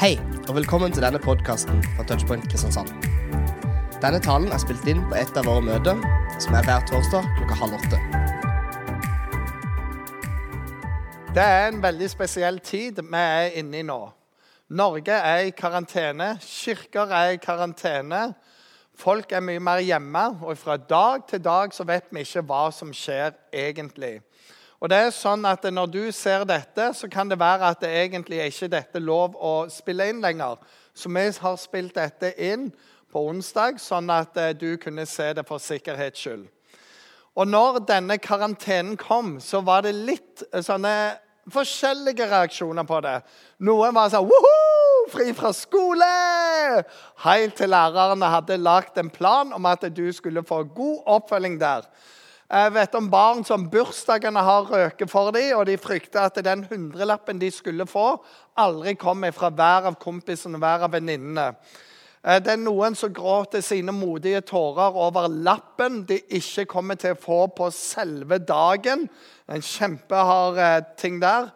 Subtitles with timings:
[0.00, 0.14] Hei,
[0.48, 2.88] og velkommen til denne podkasten fra Touchpoint Kristiansand.
[4.00, 6.00] Denne talen er spilt inn på et av våre møter,
[6.40, 7.98] som er hver torsdag klokka halv åtte.
[11.36, 13.98] Det er en veldig spesiell tid vi er inne i nå.
[14.80, 18.22] Norge er i karantene, kirker er i karantene.
[18.96, 22.70] Folk er mye mer hjemme, og fra dag til dag så vet vi ikke hva
[22.72, 24.22] som skjer egentlig.
[24.80, 27.90] Og det er sånn at Når du ser dette, så kan det være at det
[27.90, 30.56] egentlig er ikke dette lov å spille inn lenger.
[30.94, 32.70] Så vi har spilt dette inn
[33.10, 36.46] på onsdag, sånn at eh, du kunne se det for sikkerhets skyld.
[37.36, 40.94] Og når denne karantenen kom, så var det litt eh, sånne
[41.50, 43.18] forskjellige reaksjoner på det.
[43.66, 44.56] Noen var sånn Woho!
[45.10, 46.06] Fri fra skole!
[47.24, 51.88] Helt til lærerne hadde lagt en plan om at du skulle få god oppfølging der.
[52.50, 56.64] Jeg vet om barn som bursdagene har røket for dem, og de frykter at den
[56.66, 58.16] hundrelappen de skulle få,
[58.58, 61.44] aldri kommer fra hver av kompisene og hver av venninnene.
[62.26, 67.14] Eh, det er noen som gråter sine modige tårer over lappen de ikke kommer til
[67.14, 69.06] å få på selve dagen.
[69.46, 71.52] En kjempehard eh, ting der.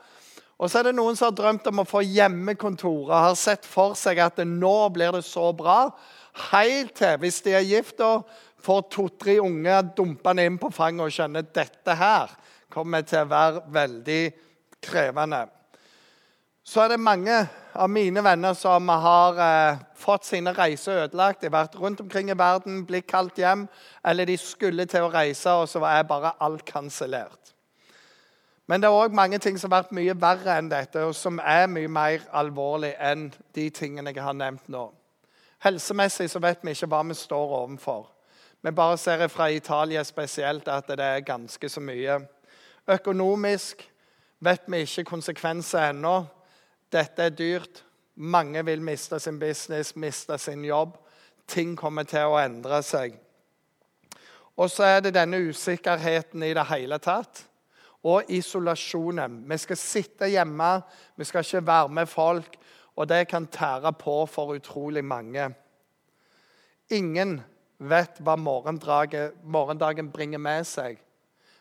[0.63, 3.67] Og så er det noen som har drømt om å få hjemmekontor og har sett
[3.67, 5.89] for seg at nå blir det så bra.
[6.53, 7.99] Helt til, hvis de er gift,
[8.65, 12.33] får to-tre unge dumpende inn på fanget og skjønner at dette her
[12.73, 14.23] kommer til å være veldig
[14.85, 15.45] krevende.
[16.65, 17.43] Så er det mange
[17.77, 21.43] av mine venner som har eh, fått sine reiser ødelagt.
[21.43, 23.67] De har vært rundt omkring i verden, blitt kalt hjem,
[24.05, 27.53] eller de skulle til å reise, og så er bare alt kansellert.
[28.65, 31.37] Men det er òg mange ting som har vært mye verre enn dette, og som
[31.45, 34.87] er mye mer alvorlig enn de tingene jeg har nevnt nå.
[35.65, 38.14] Helsemessig så vet vi ikke hva vi står overfor.
[38.65, 42.15] Vi bare ser fra Italia spesielt at det er ganske så mye.
[42.89, 43.85] Økonomisk
[44.41, 46.23] vet vi ikke konsekvenser ennå.
[46.93, 47.83] Dette er dyrt.
[48.15, 50.97] Mange vil miste sin business, miste sin jobb.
[51.47, 53.21] Ting kommer til å endre seg.
[54.57, 57.45] Og så er det denne usikkerheten i det hele tatt.
[58.01, 59.43] Og isolasjonen.
[59.45, 60.75] Vi skal sitte hjemme,
[61.17, 62.57] vi skal ikke være med folk.
[62.97, 65.51] Og det kan tære på for utrolig mange.
[66.91, 67.43] Ingen
[67.79, 71.01] vet hva morgendagen bringer med seg.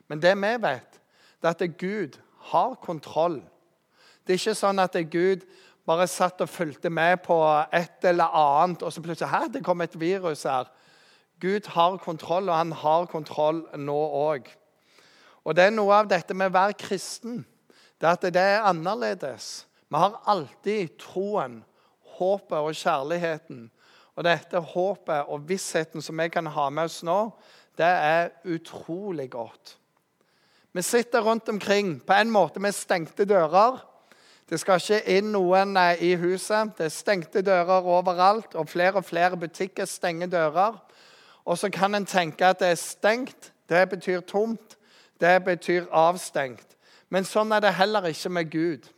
[0.07, 0.99] Men det vi vet,
[1.41, 2.19] det er at Gud
[2.53, 3.41] har kontroll.
[4.23, 5.43] Det er ikke sånn at Gud
[5.87, 7.37] bare satt og fulgte med på
[7.73, 10.69] et eller annet, og så plutselig Hæ, det kom et virus her.
[11.41, 14.47] Gud har kontroll, og han har kontroll nå òg.
[15.43, 17.41] Og det er noe av dette med å være kristen.
[17.99, 19.65] Det er at det er annerledes.
[19.91, 21.63] Vi har alltid troen,
[22.15, 23.67] håpet og kjærligheten.
[24.15, 27.17] Og dette håpet og vissheten som vi kan ha med oss nå,
[27.77, 29.77] det er utrolig godt.
[30.73, 33.79] Vi sitter rundt omkring på en måte med stengte dører.
[34.49, 36.73] Det skal ikke inn noen eh, i huset.
[36.77, 40.77] Det er stengte dører overalt, og flere og flere butikker stenger dører.
[41.45, 43.51] Og så kan en tenke at det er stengt.
[43.69, 44.77] Det betyr tomt.
[45.21, 46.77] Det betyr avstengt.
[47.09, 48.89] Men sånn er det heller ikke med Gud.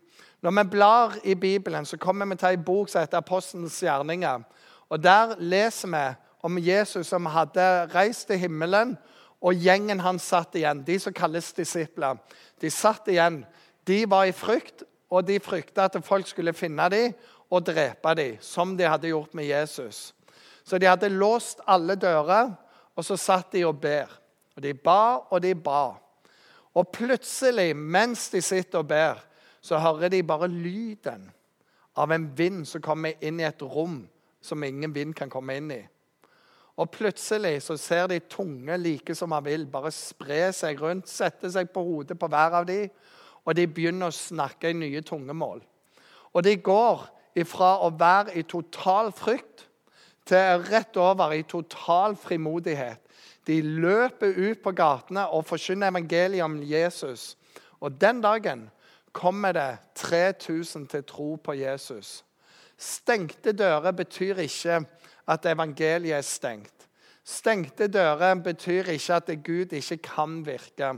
[0.41, 4.43] Når vi blar i Bibelen, så kommer vi til en bok som heter Apostelens gjerninger.
[4.89, 6.15] Og Der leser vi
[6.45, 8.97] om Jesus som hadde reist til himmelen,
[9.41, 10.83] og gjengen hans satt igjen.
[10.85, 12.17] De som kalles disipler.
[12.61, 13.43] De satt igjen.
[13.87, 17.13] De var i frykt, og de frykta at folk skulle finne dem
[17.49, 20.13] og drepe dem, som de hadde gjort med Jesus.
[20.65, 22.55] Så de hadde låst alle dører,
[22.95, 24.09] og så satt de og ber.
[24.55, 25.93] Og De ba og de ba.
[26.75, 29.21] Og plutselig, mens de sitter og ber,
[29.61, 31.29] så hører de bare lyden
[31.95, 34.03] av en vind som kommer inn i et rom
[34.45, 35.81] som ingen vind kan komme inn i.
[36.75, 41.51] Og Plutselig så ser de tunge like som han vil, bare spre seg rundt, sette
[41.51, 42.89] seg på hodet på hver av dem,
[43.45, 45.61] og de begynner å snakke i nye tungemål.
[46.33, 47.05] Og de går
[47.39, 49.67] ifra å være i total frykt
[50.27, 52.99] til rett over i total frimodighet.
[53.47, 57.35] De løper ut på gatene og forkynner evangeliet om Jesus.
[57.79, 58.65] Og den dagen
[59.13, 62.23] kommer det 3000 til tro på Jesus.
[62.77, 64.81] Stengte dører betyr ikke
[65.27, 66.87] at evangeliet er stengt.
[67.25, 70.91] Stengte dører betyr ikke at Gud ikke kan virke.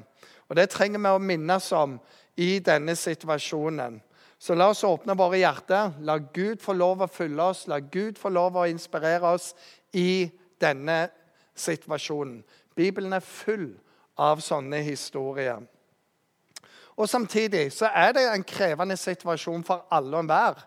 [0.50, 2.00] Og Det trenger vi å minnes om
[2.38, 4.02] i denne situasjonen.
[4.40, 5.96] Så la oss åpne våre hjerter.
[6.06, 7.66] La Gud få lov å fylle oss.
[7.68, 9.54] La Gud få lov å inspirere oss
[9.94, 10.30] i
[10.62, 11.08] denne
[11.58, 12.44] situasjonen.
[12.76, 13.72] Bibelen er full
[14.18, 15.64] av sånne historier.
[16.98, 20.62] Og Samtidig så er det en krevende situasjon for alle og enhver.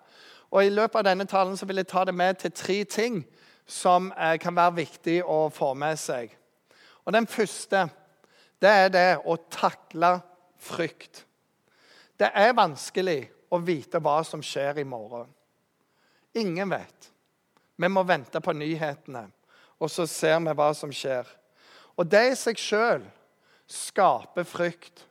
[0.50, 3.22] Og I løpet av denne talen så vil jeg ta det med til tre ting
[3.70, 6.32] som eh, kan være viktig å få med seg.
[7.06, 7.88] Og Den første
[8.60, 10.18] det er det å takle
[10.60, 11.24] frykt.
[12.20, 15.30] Det er vanskelig å vite hva som skjer i morgen.
[16.36, 17.08] Ingen vet.
[17.80, 19.24] Vi må vente på nyhetene,
[19.80, 21.24] og så ser vi hva som skjer.
[21.96, 23.06] Og det i seg sjøl
[23.70, 25.06] skaper frykt,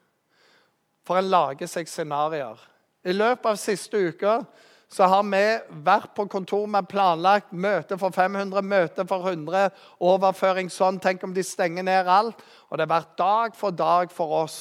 [1.02, 2.60] for en lager seg scenarioer.
[3.02, 4.44] I løpet av siste uka
[4.90, 5.44] så har vi
[5.86, 9.70] vært på kontor med planlagt møte for 500, møte for 100,
[10.02, 10.98] overføring sånn.
[11.02, 12.42] Tenk om de stenger ned alt.
[12.70, 14.58] Og det har vært dag for dag for oss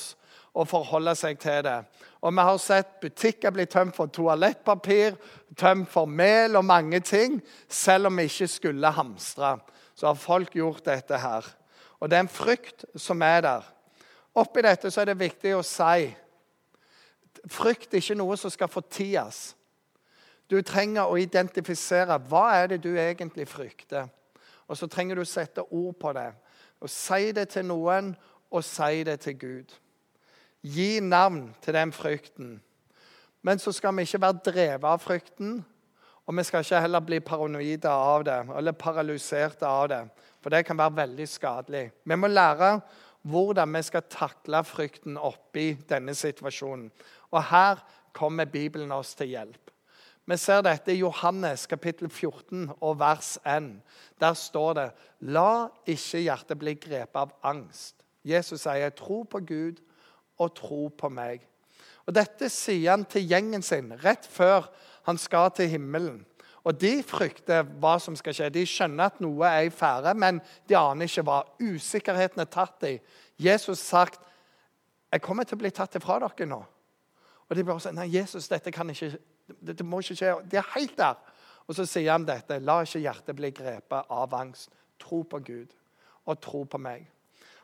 [0.52, 1.78] å forholde seg til det.
[2.20, 5.16] Og vi har sett butikker bli tømt for toalettpapir,
[5.56, 7.40] tømt for mel og mange ting.
[7.68, 9.56] Selv om vi ikke skulle hamstre,
[9.96, 11.46] så har folk gjort dette her.
[12.02, 13.68] Og det er en frykt som er der.
[14.36, 16.10] Oppi dette så er det viktig å si
[17.48, 19.54] frykt er ikke noe som skal forties.
[20.50, 24.08] Du trenger å identifisere hva er det du egentlig frykter.
[24.68, 26.30] Og så trenger du å sette ord på det.
[26.80, 28.14] Og Si det til noen,
[28.50, 29.74] og si det til Gud.
[30.62, 32.60] Gi navn til den frykten.
[33.42, 35.58] Men så skal vi ikke være drevet av frykten,
[36.26, 40.00] og vi skal ikke heller bli paranoide av det eller paralyserte av det.
[40.42, 41.84] For det kan være veldig skadelig.
[42.04, 42.80] Vi må lære
[43.28, 46.90] hvordan vi skal takle frykten oppi denne situasjonen.
[47.30, 47.80] Og her
[48.12, 49.67] kommer Bibelen oss til hjelp.
[50.28, 53.68] Vi ser dette i Johannes kapittel 14 og vers 1.
[54.20, 54.88] Der står det
[55.24, 58.04] La ikke hjertet bli grepet av angst.
[58.28, 59.78] Jesus sier, tro på Gud
[60.36, 61.46] og tro på meg.
[62.04, 64.68] Og Dette sier han til gjengen sin rett før
[65.08, 66.20] han skal til himmelen.
[66.60, 68.50] Og De frykter hva som skal skje.
[68.52, 71.38] De skjønner at noe er i ferde, men de aner ikke hva.
[71.56, 72.98] Usikkerheten er tatt i.
[73.40, 74.20] Jesus sagt,
[75.10, 76.64] 'Jeg kommer til å bli tatt ifra dere nå.'
[77.48, 79.16] Og de bare sier, 'Nei, Jesus, dette kan ikke
[79.60, 80.34] det, må ikke skje.
[80.50, 81.18] Det er helt der.
[81.68, 82.60] Og så sier han dette.
[82.64, 84.72] La ikke hjertet bli grepet av angst.
[84.98, 85.74] Tro på Gud
[86.28, 87.06] og tro på meg.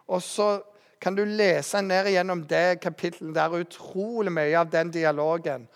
[0.09, 0.49] Og så
[1.01, 3.35] kan du lese ned gjennom det kapittelet.
[3.35, 5.67] Det er utrolig mye av den dialogen.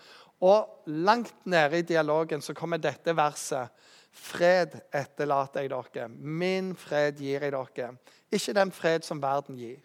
[0.41, 3.69] Og langt nede i dialogen så kommer dette verset.
[4.09, 6.07] Fred etterlater jeg dere.
[6.09, 7.91] Min fred gir jeg dere.
[8.31, 9.77] Ikke den fred som verden gir.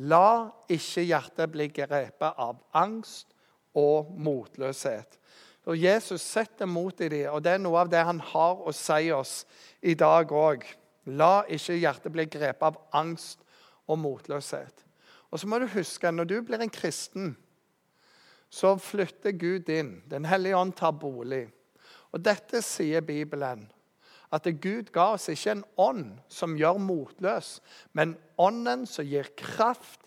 [0.00, 3.34] La ikke hjertet bli grepet av angst
[3.76, 5.18] og motløshet.
[5.70, 8.72] Og Jesus setter mot i dem, og det er noe av det han har å
[8.74, 9.42] si oss
[9.80, 10.64] i dag òg.
[11.14, 13.42] La ikke hjertet bli grepet av angst
[13.86, 14.82] og motløshet.
[15.30, 17.32] Og så må du huske når du blir en kristen,
[18.52, 20.02] så flytter Gud inn.
[20.10, 21.46] Den hellige ånd tar bolig.
[22.12, 23.64] Og dette sier Bibelen.
[24.32, 27.60] At Gud ga oss ikke en ånd som gjør motløs,
[27.96, 30.00] men ånden som gir kraft,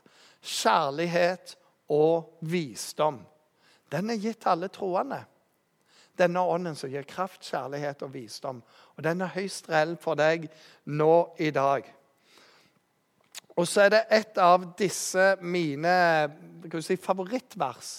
[0.46, 1.56] kjærlighet
[1.94, 3.24] og visdom.
[3.90, 5.24] Den er gitt alle troende.
[6.16, 8.62] Denne ånden som gir kraft, kjærlighet og visdom.
[8.96, 10.48] Og den er høyst reell for deg
[10.86, 11.14] nå
[11.44, 11.88] i dag.
[13.56, 15.96] Og så er det et av disse mine
[16.84, 17.94] si, favorittvers.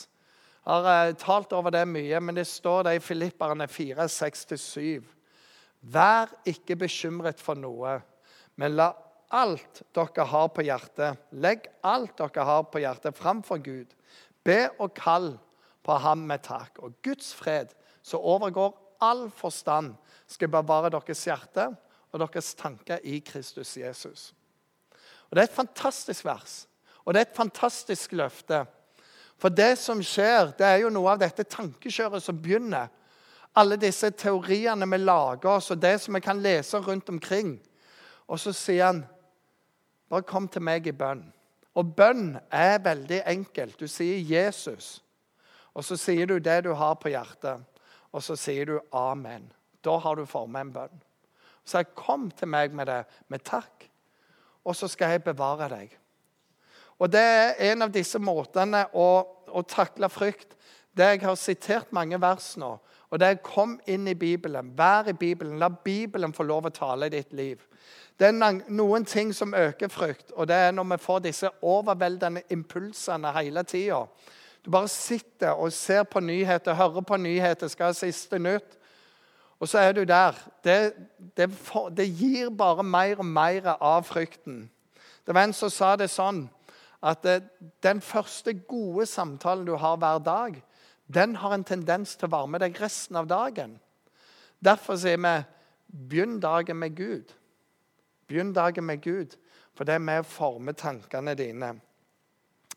[0.66, 5.04] Jeg har uh, talt over det mye, men det står det i Filipperne 4, 6-7.
[5.92, 8.00] Vær ikke bekymret for noe,
[8.58, 8.90] men la
[9.36, 13.94] alt dere har på hjertet, legg alt dere har på hjertet, framfor Gud.
[14.44, 15.32] Be og kall
[15.86, 16.80] på ham med takk.
[16.82, 17.72] Og Guds fred,
[18.06, 21.66] som overgår all forstand, skal bevare deres hjerte
[22.12, 24.32] og deres tanker i Kristus Jesus.
[25.30, 26.68] Og Det er et fantastisk vers,
[27.04, 28.64] og det er et fantastisk løfte.
[29.38, 32.88] For det som skjer, det er jo noe av dette tankekjøret som begynner.
[33.56, 37.58] Alle disse teoriene vi lager oss, og det som vi kan lese rundt omkring.
[38.28, 39.06] Og så sier han,
[40.08, 41.32] 'Bare kom til meg i bønn'.
[41.75, 43.80] Og bønn er veldig enkelt.
[43.80, 45.00] Du sier 'Jesus',
[45.75, 47.64] og så sier du det du har på hjertet
[48.16, 49.44] og så sier du amen.
[49.85, 51.02] Da har du formet en bønn.
[51.66, 53.88] Så jeg kom til meg med det, med takk,
[54.64, 55.92] og så skal jeg bevare deg.
[56.99, 59.08] Og Det er en av disse måtene å,
[59.52, 60.56] å takle frykt.
[60.96, 62.78] Det Jeg har sitert mange vers nå,
[63.11, 64.73] og det er kom inn i Bibelen.
[64.78, 65.58] Vær i Bibelen.
[65.58, 67.61] La Bibelen få lov å tale i ditt liv.
[68.16, 72.46] Det er noen ting som øker frykt, og det er når vi får disse overveldende
[72.50, 74.06] impulsene hele tida.
[74.66, 78.73] Du bare sitter og ser på nyheter, hører på nyheter, skal ha siste nytt.
[79.62, 80.35] Og så er du der.
[80.64, 80.92] Det,
[81.37, 84.64] det, for, det, gir bare mer og mer av frykten.
[85.23, 86.49] Det var en som sa det sånn
[86.99, 87.37] at det,
[87.87, 90.58] den første gode samtalen du har hver dag,
[91.06, 93.78] den har en tendens til å varme deg resten av dagen.
[94.58, 95.37] Derfor sier vi
[96.11, 97.30] begynn dagen med Gud.
[98.26, 99.38] Begynn dagen med Gud,
[99.78, 101.76] for det er med å forme tankene dine.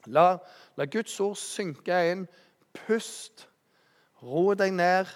[0.06, 0.38] La,
[0.77, 2.27] la Guds ord synke inn.
[2.86, 3.48] Pust.
[4.24, 5.08] Ro deg ned,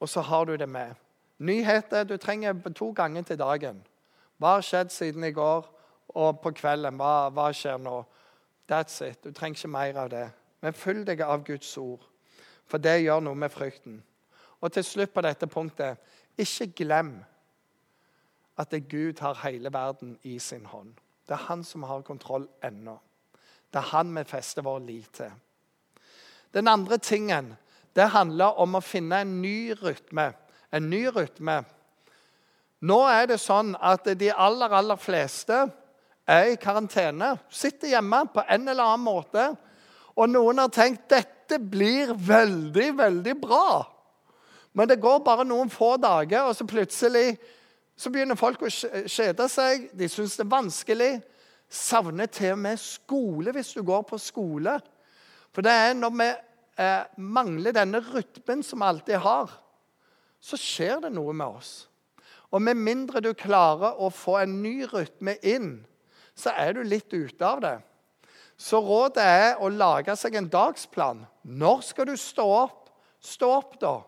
[0.00, 0.94] og så har du det med.
[1.38, 3.80] Nyheter du trenger to ganger til dagen.
[4.36, 5.64] Hva har skjedd siden i går
[6.08, 6.96] og på kvelden?
[7.00, 8.02] Hva, hva skjer nå?
[8.68, 9.24] That's it.
[9.24, 10.28] Du trenger ikke mer av det.
[10.60, 12.04] Men følg deg av Guds ord,
[12.68, 14.02] for det gjør noe med frykten.
[14.60, 15.96] Og til slutt på dette punktet
[16.40, 17.14] ikke glem
[18.60, 20.92] at det Gud har hele verden i sin hånd.
[21.28, 22.98] Det er han som har kontroll ennå.
[23.70, 25.32] Det er han vi fester vår lit til.
[26.54, 27.54] Den andre tingen
[27.94, 30.30] det handler om å finne en ny rytme.
[30.70, 31.60] En ny rytme.
[32.86, 35.64] Nå er det sånn at de aller, aller fleste
[36.30, 37.34] er i karantene.
[37.50, 39.46] Sitter hjemme på en eller annen måte.
[40.16, 43.82] Og noen har tenkt dette blir veldig, veldig bra.
[44.72, 47.34] Men det går bare noen få dager, og så plutselig
[47.98, 49.90] så begynner folk å kjede seg.
[49.92, 51.10] De syns det er vanskelig.
[51.70, 54.78] Savner til og med skole hvis du går på skole.
[55.54, 56.28] For det er når vi
[56.82, 59.52] eh, mangler denne rytmen som vi alltid har,
[60.40, 61.72] så skjer det noe med oss.
[62.50, 65.72] Og med mindre du klarer å få en ny rytme inn,
[66.34, 67.76] så er du litt ute av det.
[68.60, 71.22] Så rådet er å lage seg en dagsplan.
[71.42, 72.90] Når skal du stå opp?
[73.20, 74.00] Stå opp, da.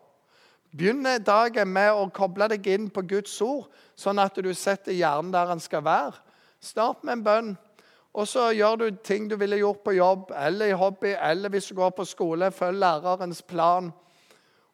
[0.73, 5.31] Begynn dagen med å koble deg inn på Guds ord, sånn at du setter hjernen
[5.33, 6.17] der den skal være.
[6.63, 7.53] Start med en bønn.
[8.13, 11.67] Og så gjør du ting du ville gjort på jobb eller i hobby, eller hvis
[11.71, 12.51] du går på skole.
[12.53, 13.89] Følg lærerens plan.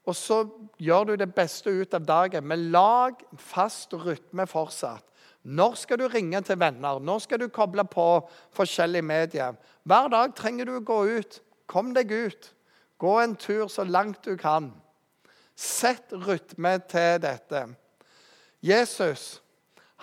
[0.05, 0.43] Og så
[0.77, 2.48] gjør du det beste ut av dagen.
[2.48, 5.05] Men lag fast rytme fortsatt.
[5.43, 7.00] Når skal du ringe til venner?
[7.00, 8.08] Når skal du koble på
[8.53, 9.55] forskjellige medier?
[9.84, 11.39] Hver dag trenger du å gå ut.
[11.69, 12.51] Kom deg ut.
[13.00, 14.74] Gå en tur så langt du kan.
[15.55, 17.69] Sett rytme til dette.
[18.62, 19.39] Jesus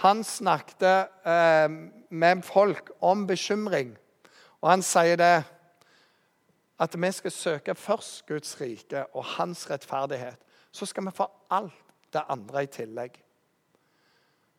[0.02, 0.82] han snakket
[1.24, 1.68] eh,
[2.10, 3.94] med folk om bekymring,
[4.60, 5.36] og han sier det
[6.76, 10.36] at vi skal søke først Guds rike og hans rettferdighet.
[10.72, 11.72] Så skal vi få alt
[12.12, 13.16] det andre i tillegg.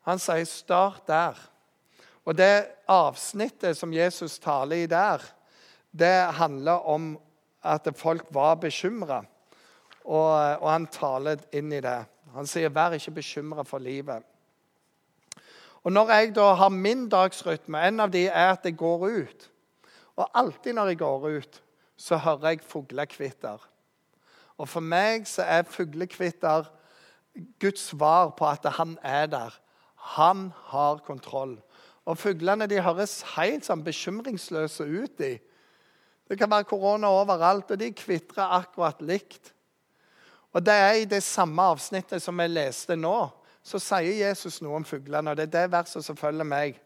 [0.07, 1.49] Han sier 'start der'.
[2.25, 5.21] Og det avsnittet som Jesus taler i der,
[5.91, 7.19] det handler om
[7.63, 9.23] at folk var bekymra.
[10.03, 12.05] Og, og, han taler inn i det.
[12.33, 14.23] Han sier, 'Vær ikke bekymra for livet'.
[15.83, 19.49] Og Når jeg da har min dagsrytme, en av de er at jeg går ut.
[20.17, 21.61] Og alltid når jeg går ut,
[21.97, 23.61] så hører jeg fuglekvitter.
[24.57, 26.69] Og for meg så er fuglekvitter
[27.61, 29.53] Guds svar på at han er der.
[30.17, 31.57] Han har kontroll.
[32.05, 35.21] Og fuglene de høres helt sånn bekymringsløse ut.
[35.21, 35.37] i.
[36.27, 39.53] Det kan være korona overalt, og de kvitrer akkurat likt.
[40.53, 43.29] Og Det er i det samme avsnittet som jeg leste nå,
[43.67, 45.31] så sier Jesus noe om fuglene.
[45.31, 46.77] og Det er det verset som følger meg.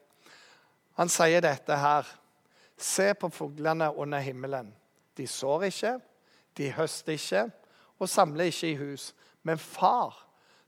[0.97, 2.07] Han sier dette her.
[2.77, 4.71] Se på fuglene under himmelen.
[5.17, 5.99] De sår ikke,
[6.57, 7.49] de høster ikke
[8.01, 9.11] og samler ikke i hus.
[9.43, 10.15] Men far,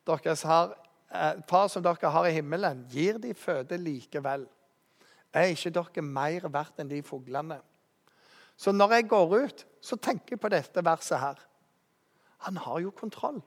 [0.05, 0.75] har,
[1.09, 4.45] eh, far som dere har i himmelen, gir de føde likevel.
[5.33, 7.59] Er ikke dere mer verdt enn de fuglene?
[8.57, 11.39] Så når jeg går ut, så tenker jeg på dette verset her.
[12.37, 13.41] Han har jo kontroll.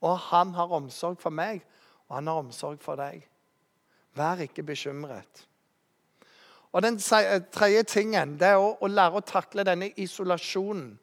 [0.00, 1.62] Og han har omsorg for meg,
[2.14, 3.24] han har omsorg for deg.
[4.14, 5.46] Vær ikke bekymret.
[6.74, 10.98] Og Den tredje tingen det er å, å lære å takle denne isolasjonen.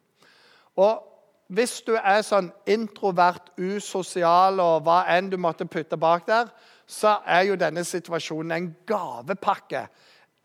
[0.75, 1.07] Og
[1.51, 6.47] Hvis du er sånn introvert, usosial og hva enn du måtte putte bak der,
[6.87, 9.81] så er jo denne situasjonen en gavepakke.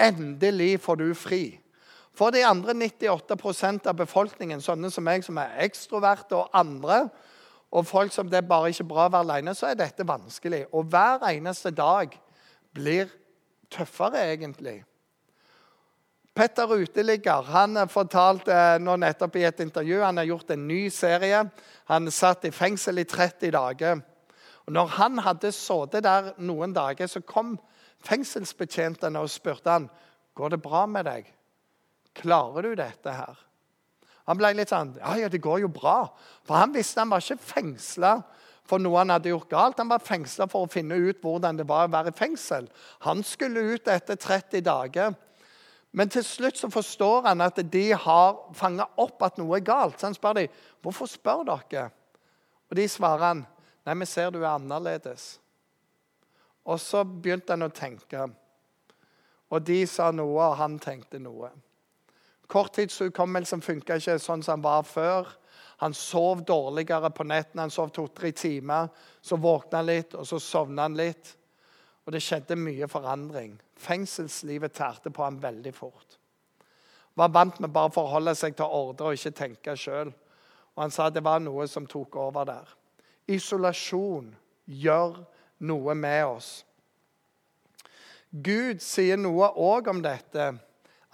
[0.02, 1.44] Endelig får du fri.
[2.16, 7.04] For de andre 98% av befolkningen, sånne som meg, som er ekstroverte, og andre,
[7.76, 10.62] og folk som det er bare ikke bra å være alene, så er dette vanskelig.
[10.73, 12.14] Og hver eneste dag
[12.73, 13.11] blir
[13.73, 14.78] tøffere, egentlig.
[16.37, 21.42] Petter Uteligger han fortalte nå nettopp i et intervju han har gjort en ny serie.
[21.92, 24.02] Han satt i fengsel i 30 dager.
[24.66, 27.54] Og når han hadde sittet der noen dager, så kom
[28.04, 29.90] fengselsbetjentene og spurte han,
[30.37, 31.28] går det bra med deg.
[32.16, 33.46] Klarer du dette her?
[34.26, 35.99] Han ble litt sånn Ja, ja, det går jo bra.
[36.47, 38.16] For han visste han var ikke fengsla
[38.66, 39.78] for noe han hadde gjort galt.
[39.78, 42.66] Han var fengsla for å finne ut hvordan det var å være i fengsel.
[43.06, 45.14] Han skulle ut etter 30 dager.
[45.97, 50.00] Men til slutt så forstår han at de har fanga opp at noe er galt.
[50.00, 50.49] Så han spør dem,
[50.83, 51.90] 'Hvorfor spør dere?'
[52.71, 53.47] Og de svarer han,
[53.87, 55.38] 'Nei, vi ser du er annerledes'.
[56.66, 58.26] Og så begynte han å tenke.
[59.50, 61.50] Og de sa noe, og han tenkte noe.
[62.50, 65.31] Korttidshukommelsen funka ikke sånn som han var før.
[65.83, 67.67] Han sov dårligere på nettene.
[67.67, 68.88] Han sov to-tre timer.
[69.21, 71.33] Så våkna han litt, og så sovna han litt.
[72.07, 73.57] Og det skjedde mye forandring.
[73.76, 76.19] Fengselslivet tærte på ham veldig fort.
[77.17, 80.12] Var vant med bare å forholde seg til ordre og ikke tenke sjøl.
[80.76, 82.69] Og han sa det var noe som tok over der.
[83.33, 84.29] Isolasjon
[84.67, 85.17] gjør
[85.67, 86.50] noe med oss.
[88.31, 90.50] Gud sier noe òg om dette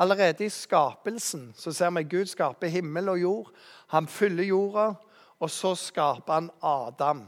[0.03, 3.51] Allerede i skapelsen så ser vi Gud skape himmel og jord.
[3.95, 4.95] Han fyller jorda,
[5.43, 7.25] Og så skaper han Adam.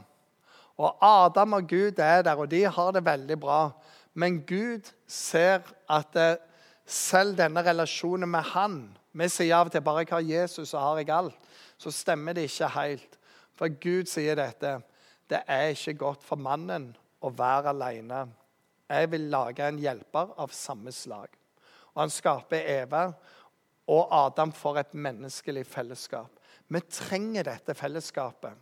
[0.77, 3.71] Og Adam og Gud er der, og de har det veldig bra.
[4.13, 6.37] Men Gud ser at eh,
[6.85, 10.79] selv denne relasjonen med han Vi sier av og til bare jeg har Jesus, så
[10.79, 11.37] har jeg alt.
[11.77, 13.17] Så stemmer det ikke helt.
[13.55, 14.81] For Gud sier dette.
[15.29, 16.89] Det er ikke godt for mannen
[17.23, 18.25] å være alene.
[18.89, 21.31] Jeg vil lage en hjelper av samme slag.
[21.95, 23.07] Og han skaper Eva
[23.87, 26.31] og Adam får et menneskelig fellesskap.
[26.67, 28.53] Vi trenger dette fellesskapet.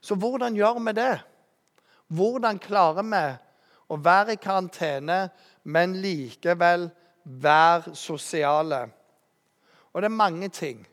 [0.00, 1.16] Så hvordan gjør vi det?
[2.08, 3.24] Hvordan klarer vi
[3.90, 5.18] å være i karantene,
[5.64, 6.86] men likevel
[7.24, 8.84] være sosiale?
[9.92, 10.86] Og det er mange ting.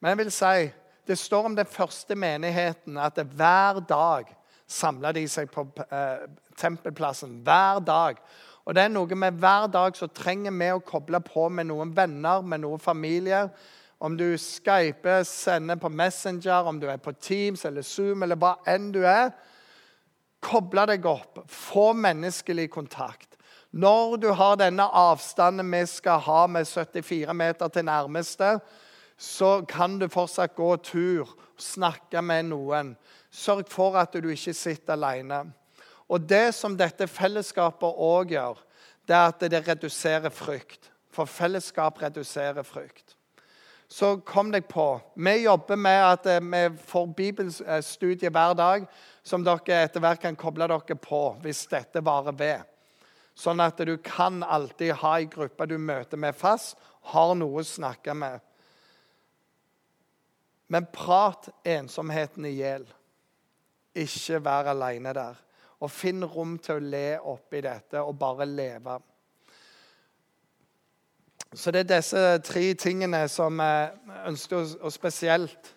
[0.00, 0.70] Men jeg vil si,
[1.06, 4.32] det står om den første menigheten at hver dag
[4.66, 6.24] samla de seg på eh,
[6.58, 7.42] tempelplassen.
[7.44, 8.18] Hver dag.
[8.66, 11.92] Og det er noe med Hver dag så trenger vi å koble på med noen
[11.94, 13.52] venner, med noen familier.
[14.02, 18.56] Om du skyper, sender på Messenger, om du er på Teams eller Zoom eller hva
[18.68, 19.30] enn du er.
[20.42, 21.44] Koble deg opp.
[21.46, 23.38] Få menneskelig kontakt.
[23.70, 28.56] Når du har denne avstanden vi skal ha med 74 meter til nærmeste,
[29.16, 32.94] så kan du fortsatt gå tur snakke med noen.
[33.30, 35.44] Sørg for at du ikke sitter alene.
[36.08, 38.60] Og Det som dette fellesskapet òg gjør,
[39.06, 40.90] det er at det reduserer frykt.
[41.10, 43.16] For fellesskap reduserer frykt.
[43.88, 45.00] Så kom deg på.
[45.14, 48.86] Vi jobber med at eh, vi får bibelstudie hver dag,
[49.22, 52.66] som dere etter hvert kan koble dere på hvis dette varer ved.
[53.36, 56.74] Sånn at du kan alltid ha ei gruppe du møter med fast,
[57.12, 58.40] har noe å snakke med.
[60.66, 62.86] Men prat ensomheten i hjel.
[63.94, 65.36] Ikke vær aleine der.
[65.80, 68.96] Og finn rom til å le oppi dette og bare leve.
[71.56, 75.72] Så det er disse tre tingene som jeg ønsker og spesielt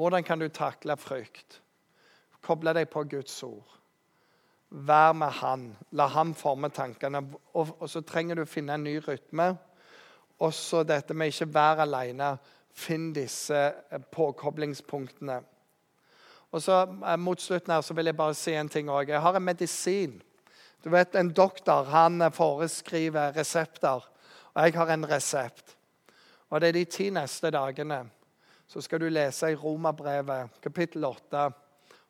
[0.00, 1.58] Hvordan kan du takle frykt?
[2.40, 3.74] Koble deg på Guds ord.
[4.70, 5.66] Vær med Han.
[5.92, 7.20] La Han forme tankene.
[7.52, 9.50] Og, og så trenger du å finne en ny rytme.
[10.40, 12.30] Også dette med ikke være alene.
[12.72, 13.60] Finn disse
[14.14, 15.40] påkoblingspunktene.
[16.50, 19.10] Og så eh, Mot slutten her så vil jeg bare si en ting òg.
[19.10, 20.20] Jeg har en medisin.
[20.84, 24.06] Du vet, En doktor han eh, foreskriver resepter,
[24.54, 25.76] og jeg har en resept.
[26.50, 28.04] Og det er de ti neste dagene.
[28.66, 31.50] Så skal du lese i Romerbrevet, kapittel 8,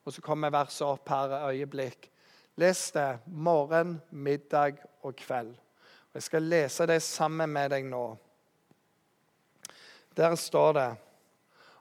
[0.04, 2.08] og så kommer verset opp her øyeblikk.
[2.56, 5.54] Les det morgen, middag og kveld.
[6.10, 8.16] Og Jeg skal lese det sammen med deg nå.
[10.16, 10.88] Der står det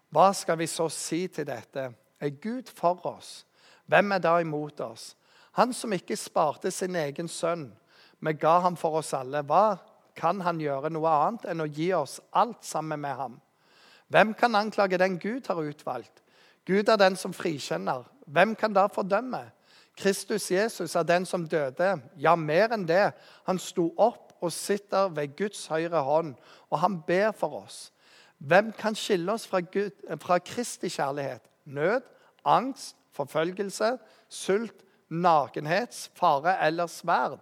[0.10, 1.90] Hva skal vi så si til dette?
[2.20, 3.46] Er Gud for oss?
[3.86, 5.16] Hvem er da imot oss?
[5.58, 7.72] Han som ikke sparte sin egen sønn,
[8.20, 9.42] men ga ham for oss alle.
[9.42, 9.80] Hva
[10.16, 13.40] kan han gjøre noe annet enn å gi oss alt sammen med ham?
[14.10, 16.24] Hvem kan anklage den Gud har utvalgt?
[16.66, 18.04] Gud er den som frikjenner.
[18.28, 19.48] Hvem kan da fordømme?
[19.98, 21.98] Kristus Jesus er den som døde.
[22.18, 23.12] Ja, mer enn det.
[23.48, 26.36] Han sto opp og sitter ved Guds høyre hånd,
[26.70, 27.90] og han ber for oss.
[28.40, 31.49] Hvem kan skille oss fra, Gud, fra Kristi kjærlighet?
[31.70, 32.02] Nød,
[32.46, 33.98] angst, forfølgelse,
[34.30, 37.40] sult, nakenhet, fare eller sverd.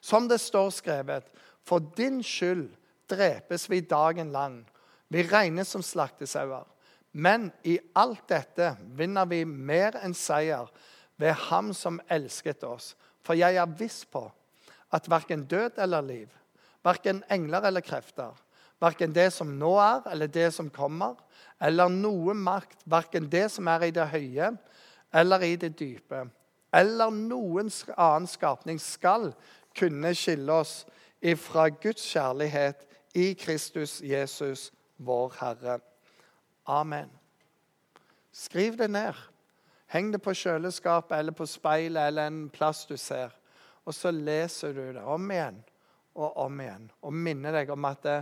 [0.00, 1.26] Som det står skrevet,
[1.66, 2.68] for din skyld
[3.10, 4.62] drepes vi dagen lang.
[5.08, 6.64] Vi regnes som slaktesauer.
[7.12, 10.70] Men i alt dette vinner vi mer enn seier
[11.18, 12.94] ved Ham som elsket oss.
[13.26, 14.22] For jeg er viss på
[14.94, 16.30] at verken død eller liv,
[16.86, 18.32] verken engler eller krefter,
[18.80, 21.18] Verken det som nå er, eller det som kommer,
[21.60, 24.54] eller noe makt, verken det som er i det høye
[25.12, 26.28] eller i det dype,
[26.72, 29.32] eller noen annen skapning skal
[29.76, 30.84] kunne skille oss
[31.20, 32.86] ifra Guds kjærlighet
[33.18, 35.80] i Kristus Jesus, vår Herre.
[36.66, 37.10] Amen.
[38.32, 39.18] Skriv det ned.
[39.90, 43.34] Heng det på kjøleskapet eller på speilet eller en plass du ser.
[43.84, 45.58] Og så leser du det om igjen
[46.14, 48.20] og om igjen og minner deg om at det,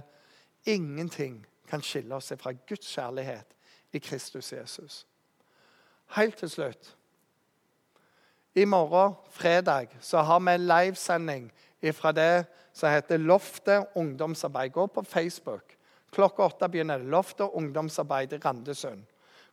[0.69, 3.55] Ingenting kan skille oss fra Guds kjærlighet
[3.93, 5.07] i Kristus Jesus.
[6.17, 6.91] Helt til slutt.
[8.55, 11.51] I morgen, fredag, så har vi en livesending
[11.95, 14.73] fra det som heter Loftet ungdomsarbeid.
[14.73, 15.77] Gå på Facebook.
[16.13, 16.99] Klokka åtte begynner.
[16.99, 19.05] Loftet ungdomsarbeid i Randesund.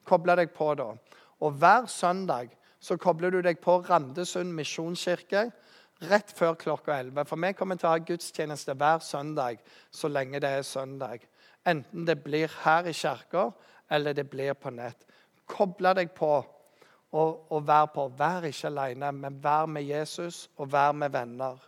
[0.03, 0.91] Koble deg på da.
[1.39, 5.47] Og hver søndag så kobler du deg på Randesund misjonskirke
[6.01, 7.25] rett før klokka 11.
[7.29, 11.23] For vi kommer til å ha gudstjeneste hver søndag så lenge det er søndag.
[11.65, 13.49] Enten det blir her i kirka
[13.89, 15.05] eller det blir på nett.
[15.45, 16.33] Koble deg på
[17.15, 18.07] og, og vær på.
[18.17, 21.59] Vær ikke alene, men vær med Jesus og vær med venner.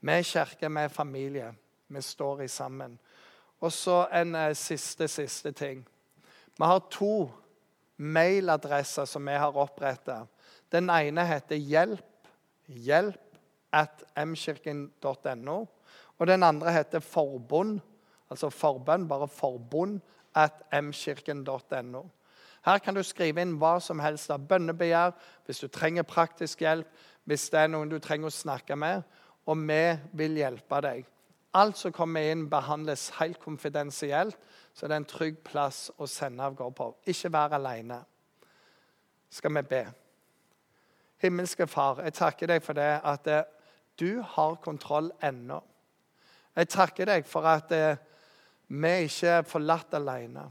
[0.00, 1.52] Vi er kirke, vi er familie.
[1.88, 2.98] Vi står i sammen.
[3.60, 5.84] Og så en eh, siste, siste ting.
[6.58, 7.30] Vi har to
[7.96, 10.24] mailadresser som vi har oppretta.
[10.72, 12.28] Den ene heter hjelp,
[12.66, 13.23] hjelp
[13.74, 15.56] at mkirken.no.
[16.18, 17.80] Og den andre heter forbund,
[18.30, 20.00] altså forbønn, bare forbund
[20.34, 22.04] at mkirken.no.
[22.64, 25.12] Her kan du skrive inn hva som helst av bønnebegjær,
[25.44, 26.88] hvis du trenger praktisk hjelp,
[27.28, 29.02] hvis det er noen du trenger å snakke med,
[29.44, 29.82] og vi
[30.16, 31.04] vil hjelpe deg.
[31.54, 34.38] Alt som kommer inn, behandles helt konfidensielt,
[34.74, 36.88] så det er en trygg plass å sende av gårde på.
[37.12, 38.00] Ikke vær alene.
[39.30, 39.84] Skal vi be?
[41.22, 43.44] Himmelske Far, jeg takker deg for det at eh,
[44.00, 45.60] du har kontroll ennå.
[46.54, 47.98] Jeg takker deg for at eh,
[48.68, 50.46] vi ikke er forlatt alene,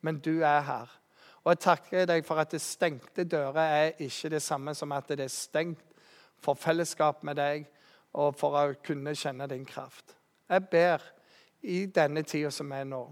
[0.00, 0.94] men du er her.
[1.44, 5.08] Og jeg takker deg for at det stengte dører er ikke det samme som at
[5.10, 5.82] det er stengt
[6.42, 7.66] for fellesskap med deg
[8.18, 10.14] og for å kunne kjenne din kraft.
[10.48, 11.02] Jeg ber
[11.62, 13.02] i denne tida som er nå,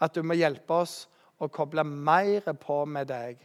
[0.00, 1.04] at du må hjelpe oss
[1.38, 3.40] å koble mer på med deg.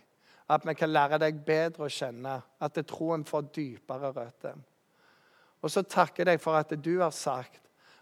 [0.52, 4.58] At vi kan lære deg bedre å kjenne, at troen får dypere røtter.
[5.62, 7.62] Og så takker jeg deg for at du har sagt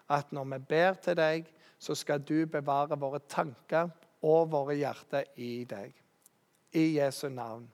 [0.09, 3.91] at når vi ber til deg, så skal du bevare våre tanker
[4.25, 5.93] og våre hjerter i deg.
[6.75, 7.67] I Jesu navn.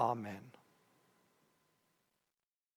[0.00, 0.59] Amen.